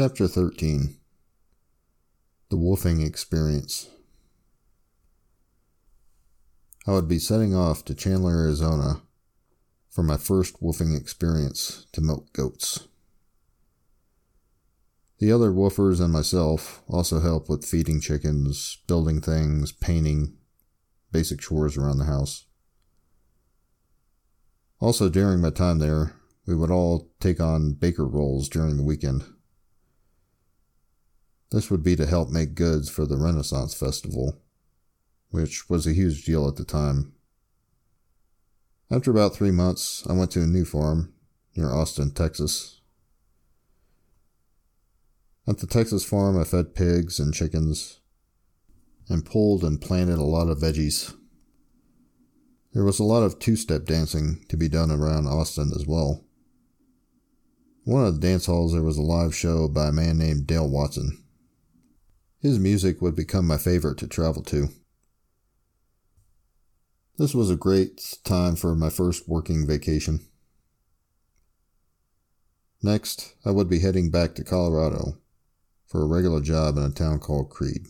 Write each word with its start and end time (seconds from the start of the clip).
Chapter 0.00 0.28
13 0.28 0.94
The 2.50 2.56
Woofing 2.56 3.04
Experience. 3.04 3.88
I 6.86 6.92
would 6.92 7.08
be 7.08 7.18
setting 7.18 7.52
off 7.52 7.84
to 7.86 7.96
Chandler, 7.96 8.44
Arizona 8.44 9.02
for 9.90 10.04
my 10.04 10.16
first 10.16 10.62
woofing 10.62 10.96
experience 10.96 11.88
to 11.90 12.00
milk 12.00 12.32
goats. 12.32 12.86
The 15.18 15.32
other 15.32 15.50
woofers 15.50 16.00
and 16.00 16.12
myself 16.12 16.80
also 16.86 17.18
help 17.18 17.48
with 17.48 17.66
feeding 17.66 18.00
chickens, 18.00 18.78
building 18.86 19.20
things, 19.20 19.72
painting, 19.72 20.36
basic 21.10 21.40
chores 21.40 21.76
around 21.76 21.98
the 21.98 22.04
house. 22.04 22.46
Also, 24.78 25.08
during 25.08 25.40
my 25.40 25.50
time 25.50 25.80
there, 25.80 26.12
we 26.46 26.54
would 26.54 26.70
all 26.70 27.10
take 27.18 27.40
on 27.40 27.72
baker 27.72 28.06
roles 28.06 28.48
during 28.48 28.76
the 28.76 28.84
weekend. 28.84 29.24
This 31.50 31.70
would 31.70 31.82
be 31.82 31.96
to 31.96 32.06
help 32.06 32.28
make 32.28 32.54
goods 32.54 32.90
for 32.90 33.06
the 33.06 33.16
Renaissance 33.16 33.74
Festival, 33.74 34.38
which 35.30 35.70
was 35.70 35.86
a 35.86 35.94
huge 35.94 36.24
deal 36.24 36.46
at 36.46 36.56
the 36.56 36.64
time. 36.64 37.14
After 38.90 39.10
about 39.10 39.34
three 39.34 39.50
months, 39.50 40.06
I 40.08 40.12
went 40.12 40.30
to 40.32 40.42
a 40.42 40.46
new 40.46 40.64
farm 40.64 41.14
near 41.56 41.70
Austin, 41.70 42.10
Texas. 42.10 42.80
At 45.46 45.58
the 45.58 45.66
Texas 45.66 46.04
farm, 46.04 46.38
I 46.38 46.44
fed 46.44 46.74
pigs 46.74 47.18
and 47.18 47.32
chickens 47.32 48.00
and 49.08 49.24
pulled 49.24 49.64
and 49.64 49.80
planted 49.80 50.18
a 50.18 50.22
lot 50.22 50.48
of 50.48 50.58
veggies. 50.58 51.14
There 52.74 52.84
was 52.84 52.98
a 52.98 53.04
lot 53.04 53.22
of 53.22 53.38
two 53.38 53.56
step 53.56 53.86
dancing 53.86 54.44
to 54.50 54.56
be 54.56 54.68
done 54.68 54.90
around 54.90 55.26
Austin 55.26 55.72
as 55.74 55.86
well. 55.86 56.24
One 57.84 58.04
of 58.04 58.20
the 58.20 58.26
dance 58.26 58.44
halls, 58.44 58.74
there 58.74 58.82
was 58.82 58.98
a 58.98 59.02
live 59.02 59.34
show 59.34 59.66
by 59.66 59.88
a 59.88 59.92
man 59.92 60.18
named 60.18 60.46
Dale 60.46 60.68
Watson. 60.68 61.24
His 62.40 62.58
music 62.58 63.02
would 63.02 63.16
become 63.16 63.46
my 63.46 63.58
favorite 63.58 63.98
to 63.98 64.06
travel 64.06 64.42
to. 64.44 64.68
This 67.16 67.34
was 67.34 67.50
a 67.50 67.56
great 67.56 68.18
time 68.22 68.54
for 68.54 68.76
my 68.76 68.90
first 68.90 69.28
working 69.28 69.66
vacation. 69.66 70.20
Next, 72.80 73.34
I 73.44 73.50
would 73.50 73.68
be 73.68 73.80
heading 73.80 74.10
back 74.10 74.36
to 74.36 74.44
Colorado 74.44 75.18
for 75.88 76.02
a 76.02 76.06
regular 76.06 76.40
job 76.40 76.76
in 76.76 76.84
a 76.84 76.90
town 76.90 77.18
called 77.18 77.50
Creede. 77.50 77.88